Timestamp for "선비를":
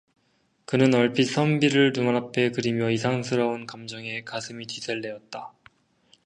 1.25-1.93